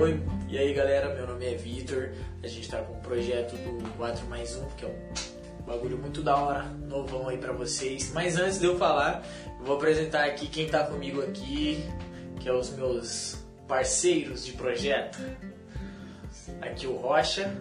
[0.00, 2.12] Oi, e aí galera, meu nome é Vitor.
[2.42, 6.22] A gente tá com um projeto do 4 mais 1, que é um bagulho muito
[6.22, 8.10] da hora, novão aí pra vocês.
[8.14, 9.22] Mas antes de eu falar,
[9.58, 11.84] eu vou apresentar aqui quem tá comigo aqui,
[12.40, 15.18] que é os meus parceiros de projeto.
[16.62, 17.54] Aqui o Rocha,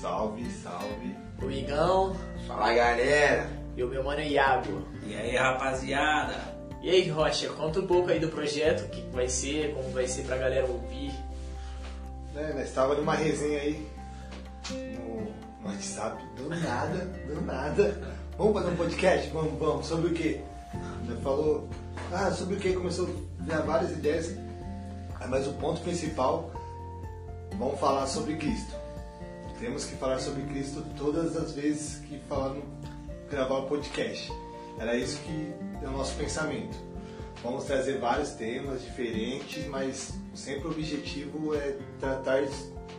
[0.00, 1.14] Salve, salve.
[1.42, 2.16] o Igão
[2.46, 3.50] Fala galera!
[3.76, 4.82] e o meu mano Iago.
[5.06, 6.56] E aí, rapaziada?
[6.80, 9.90] E aí, Rocha, conta um pouco aí do projeto, o que que vai ser, como
[9.90, 11.12] vai ser pra galera ouvir.
[12.36, 13.88] Né, nós estava numa resenha aí
[14.70, 18.14] no, WhatsApp, do nada, do nada.
[18.36, 19.30] Vamos fazer um podcast?
[19.30, 19.86] Vamos, vamos.
[19.86, 20.42] Sobre o quê?
[21.08, 21.66] Nós falou,
[22.12, 22.74] ah, sobre o quê?
[22.74, 23.08] Começou a
[23.42, 24.36] vir várias ideias.
[25.18, 26.50] Ah, Mas o ponto principal,
[27.58, 28.76] vamos falar sobre Cristo.
[29.58, 32.62] Temos que falar sobre Cristo todas as vezes que falar no,
[33.30, 34.30] gravar o podcast.
[34.78, 36.76] Era isso que é o nosso pensamento.
[37.46, 42.42] Vamos trazer vários temas diferentes, mas sempre o objetivo é tratar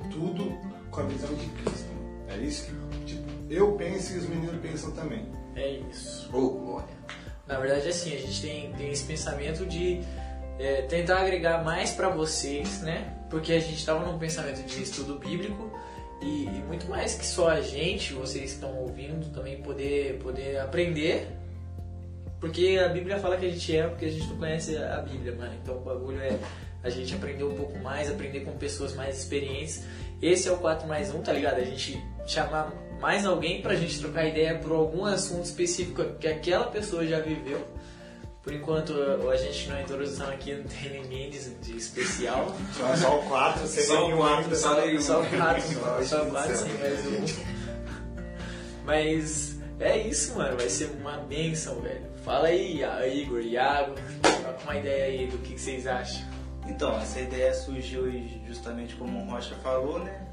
[0.10, 0.58] tudo
[0.90, 1.90] com a visão de Cristo.
[2.30, 5.26] É isso que tipo, eu penso e os meninos pensam também.
[5.54, 6.30] É isso.
[6.34, 6.96] Ô, glória!
[7.46, 10.00] Na verdade, assim, a gente tem, tem esse pensamento de
[10.58, 13.18] é, tentar agregar mais pra vocês, né?
[13.30, 15.70] Porque a gente estava num pensamento de estudo bíblico
[16.22, 20.58] e, e muito mais que só a gente, vocês que estão ouvindo, também poder, poder
[20.62, 21.28] aprender.
[22.40, 25.34] Porque a Bíblia fala que a gente é porque a gente não conhece a Bíblia,
[25.36, 25.54] mano.
[25.62, 26.38] Então o bagulho é
[26.84, 29.84] a gente aprender um pouco mais, aprender com pessoas mais experientes.
[30.22, 31.58] Esse é o 4 mais 1, tá ligado?
[31.60, 36.68] A gente chamar mais alguém pra gente trocar ideia por algum assunto específico que aquela
[36.68, 37.66] pessoa já viveu.
[38.44, 38.94] Por enquanto,
[39.30, 42.56] a gente na introdução aqui não tem ninguém de, de especial.
[42.98, 44.56] Só, o 4, sem Só o nenhum ainda.
[44.56, 44.76] só.
[45.00, 45.62] Só quatro,
[46.06, 46.80] só Gente quatro do sem céu.
[46.80, 47.58] mais um.
[48.86, 50.58] Mas é isso, mano.
[50.58, 52.06] Vai ser uma benção, velho.
[52.24, 52.82] Fala aí,
[53.14, 53.96] Igor, Iago.
[54.22, 56.26] Troca uma ideia aí do que, vocês acham.
[56.68, 58.04] Então, essa ideia surgiu
[58.46, 60.28] justamente como o Rocha falou, né?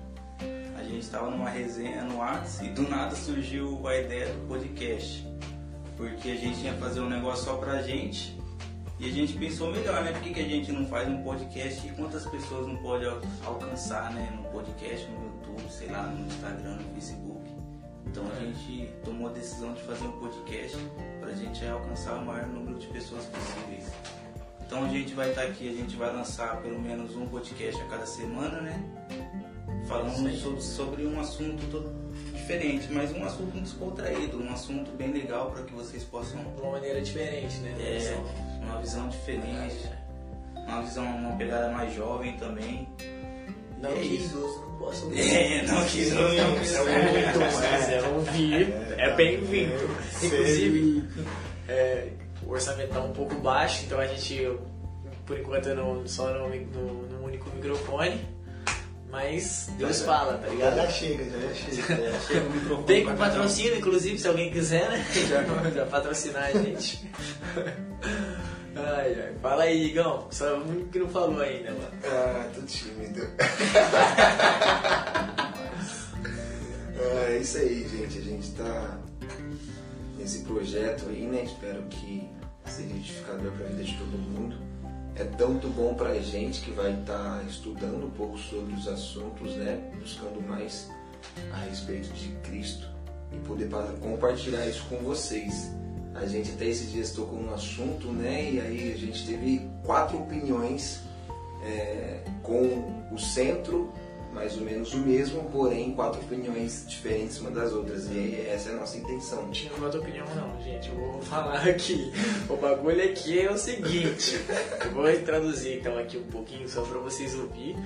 [0.77, 5.25] A gente estava numa resenha no WhatsApp e do nada surgiu a ideia do podcast.
[5.97, 8.37] Porque a gente ia fazer um negócio só pra gente
[8.99, 10.11] e a gente pensou melhor, né?
[10.13, 13.21] Por que, que a gente não faz um podcast e quantas pessoas não pode al-
[13.45, 14.33] alcançar, né?
[14.37, 17.51] No podcast, no YouTube, sei lá, no Instagram, no Facebook.
[18.07, 20.77] Então a gente tomou a decisão de fazer um podcast
[21.21, 23.91] pra gente alcançar o maior número de pessoas possíveis.
[24.67, 27.85] Então a gente vai estar aqui, a gente vai lançar pelo menos um podcast a
[27.87, 28.83] cada semana, né?
[29.87, 31.93] Falando sobre, sobre um assunto todo
[32.33, 36.73] diferente, mas um assunto descontraído, um assunto bem legal para que vocês possam De uma
[36.73, 37.75] maneira diferente, né?
[37.79, 39.91] é, uma visão diferente,
[40.55, 42.89] uma visão, uma pegada mais jovem também.
[43.85, 44.37] Não é que isso.
[44.39, 45.21] não possa ouvir.
[45.21, 49.91] É, não que Sim, não, é quiser ouvir, é bem-vindo.
[50.11, 50.29] Sei.
[50.29, 51.05] Inclusive,
[51.69, 52.09] é,
[52.47, 54.51] o orçamento tá um pouco baixo, então a gente,
[55.27, 58.35] por enquanto, não, só no, no, no único microfone.
[59.11, 60.77] Mas Deus fala, tá Já, ligado?
[60.77, 62.19] já chega, já, já chega.
[62.27, 62.87] Chega o microfone.
[62.87, 65.07] Tem com patrocínio, inclusive, se alguém quiser, né?
[65.29, 67.09] Já, já patrocinar a gente.
[68.87, 69.35] Ai, ai.
[69.41, 70.27] Fala aí, Igão.
[70.31, 71.89] Só o único que não falou ainda, mano.
[72.05, 73.27] Ah, tô tímido.
[76.97, 78.19] Ah, é isso aí, gente.
[78.19, 78.99] A gente tá
[80.19, 81.45] nesse projeto aí, né?
[81.45, 82.29] Espero que
[82.67, 84.57] seja edificador pra vida de todo mundo.
[85.17, 89.93] É tanto bom pra gente que vai estar estudando um pouco sobre os assuntos, né?
[90.01, 90.91] Buscando mais
[91.53, 92.89] a respeito de Cristo
[93.33, 95.71] e poder pa- compartilhar isso com vocês.
[96.15, 98.51] A gente até esses dias tocou num assunto, né?
[98.53, 101.01] E aí a gente teve quatro opiniões
[101.65, 103.93] é, com o centro
[104.35, 108.09] mais ou menos o mesmo, porém quatro opiniões diferentes uma das outras.
[108.11, 109.43] E essa é a nossa intenção.
[109.43, 110.89] Não tinha outra opinião não, gente.
[110.89, 112.13] Eu vou falar aqui.
[112.51, 114.41] O bagulho aqui é o seguinte.
[114.85, 117.77] Eu vou traduzir então aqui um pouquinho só pra vocês ouvir.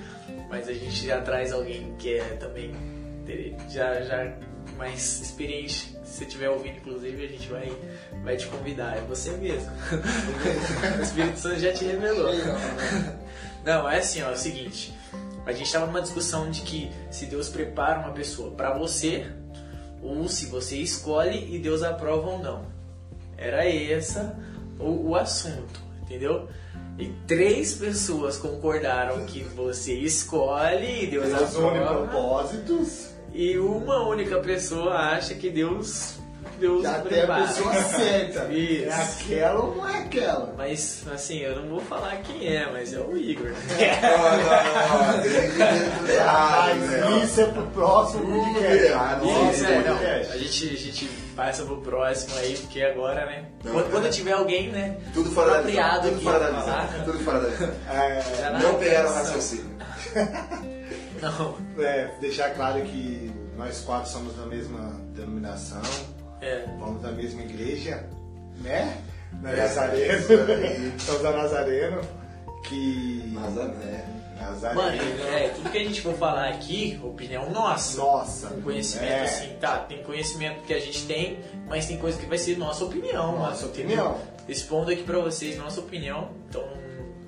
[0.49, 2.73] Mas a gente já traz alguém que é também
[3.29, 4.33] ter- já, já
[4.77, 5.95] mais experiente.
[6.03, 7.71] Se você estiver ouvindo, inclusive, a gente vai,
[8.23, 8.97] vai te convidar.
[8.97, 9.69] É você mesmo.
[10.97, 12.31] o Espírito Santo já te revelou.
[13.63, 14.93] Não, é assim, ó, é o seguinte.
[15.45, 19.25] A gente tava numa discussão de que se Deus prepara uma pessoa pra você,
[20.01, 22.65] ou se você escolhe e Deus aprova ou não.
[23.37, 24.37] Era essa
[24.79, 26.49] o, o assunto, entendeu?
[26.97, 32.07] E três pessoas concordaram que você escolhe e Deus Deus aprova.
[32.07, 33.18] propósitos.
[33.33, 36.15] E uma única pessoa acha que Deus,
[36.59, 37.47] Deus Já tem a prepara.
[37.47, 38.45] pessoa certa.
[38.53, 38.89] Isso.
[38.89, 38.93] É
[39.35, 40.53] aquela ou não é aquela?
[40.57, 43.51] Mas assim, eu não vou falar quem é, mas é o Igor.
[46.09, 48.87] Não, não, isso é pro próximo podcast.
[48.89, 49.97] Próximo Isso, é, não.
[50.33, 51.05] A gente, a gente
[51.35, 53.45] passa pro próximo aí, porque agora, né?
[53.63, 53.89] Não, quando, é.
[53.91, 54.97] quando tiver alguém, né?
[55.13, 56.01] Tudo fora da visão.
[56.01, 57.03] Tudo aqui, fora da visão.
[57.05, 57.69] Tudo fora da visão.
[57.89, 59.65] É, Não pegaram raciocínio.
[61.21, 61.57] Não.
[61.83, 65.81] É, deixar claro que nós quatro somos da mesma denominação,
[66.41, 66.65] É.
[66.79, 68.05] vamos da mesma igreja,
[68.61, 68.97] né?
[69.41, 70.19] Na É, Nazareno.
[70.19, 70.93] isso aí.
[70.99, 72.01] Somos da Nazareno.
[72.67, 73.31] Que.
[73.33, 74.05] Nazaré.
[74.39, 74.81] Nazareno.
[74.81, 75.01] Mano,
[75.35, 77.97] é, tudo que a gente for falar aqui, opinião nossa.
[77.97, 78.47] Nossa.
[78.47, 82.25] Com conhecimento, é, assim, tá, tem conhecimento que a gente tem, mas tem coisa que
[82.25, 84.11] vai ser nossa opinião, Nossa mano, opinião.
[84.11, 84.27] entendeu?
[84.47, 86.63] Expondo aqui pra vocês nossa opinião, então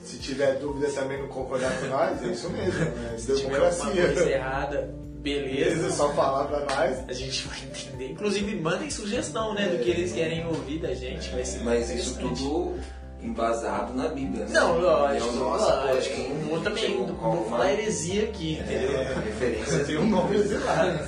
[0.03, 2.85] Se tiver dúvida também não concordar com nós, é isso mesmo.
[2.85, 3.15] Né?
[3.17, 4.35] se tiver alguma coisa Democracia.
[4.35, 5.75] errada, beleza.
[5.75, 7.03] Beleza, só falar pra nós.
[7.07, 8.11] A gente vai entender.
[8.11, 11.29] Inclusive, mandem sugestão, né, do que eles querem ouvir da gente.
[11.29, 12.75] Vai ser Mas isso tudo
[13.21, 14.45] embasado na Bíblia.
[14.45, 14.51] né?
[14.51, 15.93] Não, lógico, Opinião nossa, lógico.
[15.93, 18.97] pode quem Eu também não vou falar heresia aqui, entendeu?
[18.99, 20.99] É, referências Tem um nome exilado.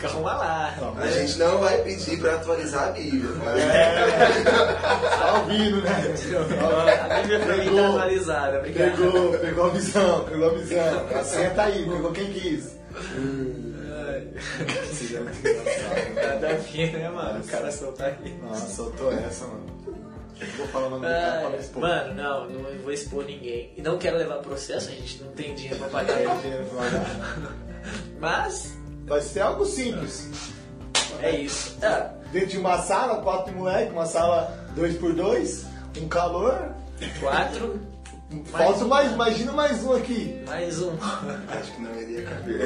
[0.00, 0.74] Calma lá.
[0.98, 3.30] A gente não vai pedir pra atualizar a Bíblia.
[3.44, 6.14] mas- Tá ouvindo, né?
[7.10, 7.86] A Bíblia pra mim tá Pegou.
[7.88, 8.90] atualizada, obrigado.
[8.96, 11.06] Pegou, pegou a visão, pegou a visão.
[11.14, 12.78] A senha tá aí, pegou quem quis.
[14.92, 16.14] Seria muito engraçado.
[16.14, 17.40] Nada a ver, né, mano?
[17.40, 18.34] O cara soltar aí.
[18.42, 19.66] Nossa, soltou essa, mano.
[20.40, 21.82] Não vou falar o nome do cara pra não Ai, expor.
[21.82, 23.72] mano, não, não vou expor ninguém.
[23.76, 26.14] E não quero levar processo, a gente não tem dinheiro pra pagar.
[26.16, 27.52] Tem dinheiro pra pagar.
[28.20, 28.77] Mas,
[29.08, 30.28] Vai ser algo simples.
[31.22, 31.76] é isso.
[31.82, 35.64] Ah, Dentro de uma sala, quatro moleques, uma sala dois por dois,
[36.00, 36.74] um calor.
[37.20, 37.80] quatro,
[38.52, 38.88] Falta um.
[38.88, 40.42] mais, imagina mais um aqui.
[40.46, 40.90] mais um.
[41.48, 42.60] Acho que não iria caber.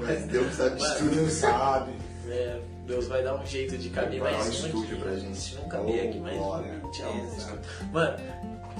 [0.00, 1.10] Mas Deus sabe de tudo.
[1.16, 1.92] Deus sabe.
[2.28, 5.02] É, Deus vai dar um jeito de caber mais um estúdio aqui.
[5.02, 5.36] pra gente.
[5.36, 6.90] Se não caber Oh, aqui, mais um.
[6.92, 7.14] Tchau.
[7.36, 7.58] Exato.
[7.92, 8.16] Mano,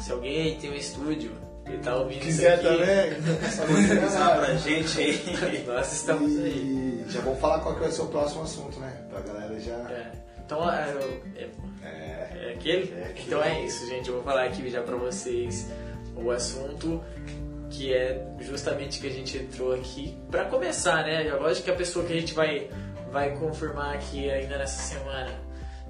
[0.01, 1.33] se alguém aí tem um estúdio
[1.67, 5.65] e tá ouvindo Quiser isso aqui, também, só Avisar pra gente aí.
[5.67, 7.05] nós estamos aí.
[7.07, 8.93] E já vamos falar qual que vai ser o próximo assunto, né?
[9.11, 9.75] Pra galera já.
[9.91, 10.13] É.
[10.45, 10.95] Então, é,
[11.37, 11.49] é,
[11.85, 12.49] É.
[12.51, 12.93] é aquele?
[12.99, 13.27] É aquele.
[13.27, 14.09] Então é isso, gente.
[14.09, 15.69] Eu vou falar aqui já pra vocês
[16.17, 17.03] o assunto
[17.71, 21.33] que é justamente que a gente entrou aqui pra começar, né?
[21.33, 22.69] Lógico que a pessoa que a gente vai,
[23.11, 25.31] vai confirmar aqui ainda nessa semana,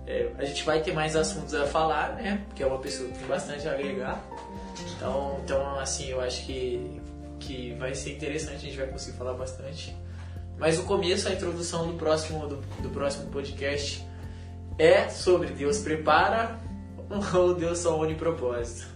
[0.06, 2.40] é, a gente vai ter mais assuntos a falar, né?
[2.46, 4.22] Porque é uma pessoa que tem bastante a agregar.
[4.96, 7.00] Então, então assim, eu acho que,
[7.40, 9.96] que vai ser interessante, a gente vai conseguir falar bastante.
[10.58, 14.06] Mas o começo, a introdução do próximo, do, do próximo podcast
[14.78, 16.58] é sobre Deus prepara
[17.34, 18.86] ou Deus só une propósito.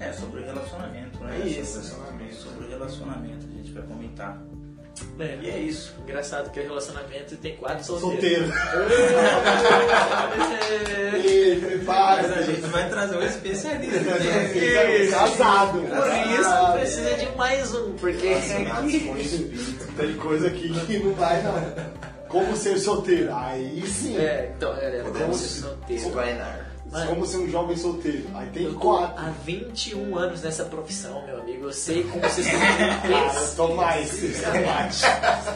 [0.00, 1.40] É, sobre o relacionamento, né?
[1.40, 1.80] É isso.
[1.80, 4.42] Sobre, relacionamento, sobre o relacionamento, a gente vai comentar.
[5.18, 5.94] É, E é isso.
[6.02, 8.48] Engraçado que é relacionamento e tem quatro solteiros.
[8.48, 8.52] Solteiro.
[10.74, 11.18] É.
[11.18, 12.22] Ih, prepara.
[12.22, 13.96] Mas a gente vai trazer um especialista.
[13.98, 15.10] Isso.
[15.12, 15.78] Casado.
[15.80, 19.92] Por isso precisa de mais um, porque Espírito.
[19.96, 21.54] Tem coisa aqui que não vai, não.
[22.28, 23.32] Como ser solteiro?
[23.34, 24.16] Aí sim.
[24.18, 26.02] É, então galera, como Podemos ser solteiro.
[26.94, 28.24] Mano, Como ser um jovem solteiro?
[28.34, 29.20] Aí tem eu tô quatro.
[29.20, 31.64] há 21 anos nessa profissão, meu amigo.
[31.66, 34.08] Eu sei como ser Ah, eu tô mais.
[34.10, 34.28] Se
[34.64, 35.02] mais.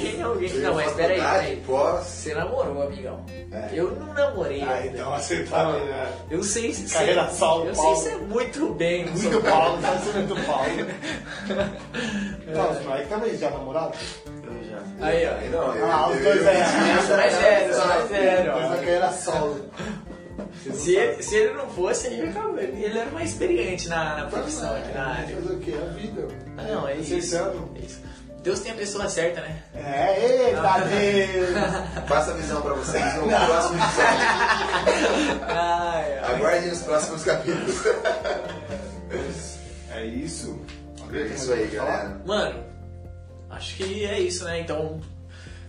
[0.00, 0.48] tem alguém.
[0.48, 1.62] Veio Não, mas peraí, peraí.
[1.66, 2.04] Pós.
[2.06, 3.24] Você namorou, amigão.
[3.50, 3.70] É.
[3.72, 4.62] Eu não namorei.
[4.62, 4.98] Ah, ainda.
[4.98, 6.12] então você tá né?
[6.30, 7.96] Eu sei se Carreira sei, solo, Eu Paulo.
[7.96, 9.06] sei ser muito bem.
[9.06, 10.64] Muito Paulo, tá sendo muito Paulo.
[12.54, 13.50] Não, os moleques também já?
[13.50, 15.06] Eu já.
[15.06, 15.34] Aí, ó.
[15.34, 16.60] Aí não, eu- Ah, os eu- dois eu- é.
[16.60, 18.10] Essa mais sério, essa mais.
[18.54, 18.76] Mas a
[19.32, 20.13] ó.
[20.72, 24.74] Se ele, se ele não fosse, ele, acabou- ele era mais experiente na, na profissão
[24.76, 25.36] aqui na área.
[25.36, 25.74] Fazer o quê?
[25.80, 26.28] A vida.
[26.56, 27.14] Ah, não, é isso.
[27.14, 28.00] É isso.
[28.42, 29.62] Deus tem a pessoa certa, né?
[29.74, 31.50] É, eita Deus!
[32.08, 35.44] Passa a visão pra vocês no próximo episódio.
[35.48, 36.34] Ai, ai.
[36.34, 37.76] Aguardem os próximos capítulos.
[39.90, 40.60] É isso.
[41.12, 42.20] É isso aí, galera.
[42.26, 42.64] Mano,
[43.50, 44.60] acho que é isso, né?
[44.60, 45.00] Então,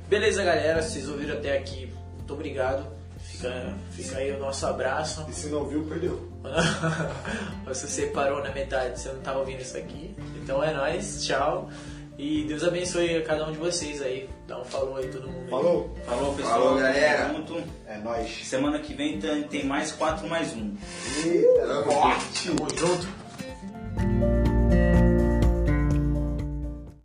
[0.10, 0.81] beleza, galera.
[0.81, 1.93] Vocês ouviram até aqui.
[2.15, 2.88] Muito obrigado.
[3.35, 5.25] Fica, fica aí o nosso abraço.
[5.27, 6.31] E se não viu, perdeu.
[7.65, 10.15] Você separou na metade, você não tá ouvindo isso aqui.
[10.41, 11.69] Então é nóis, tchau.
[12.17, 14.29] E Deus abençoe a cada um de vocês aí.
[14.47, 15.43] Dá um falou aí todo mundo.
[15.43, 15.49] aí.
[15.49, 15.95] Falou?
[16.05, 16.61] Falou, pessoal.
[16.61, 17.25] Falou, galera.
[17.25, 17.63] Tamo junto.
[17.87, 18.47] É nóis.
[18.47, 20.75] Semana que vem tem, tem mais 4 mais 1.
[21.25, 22.55] Eita, forte.
[22.55, 24.34] Tamo junto.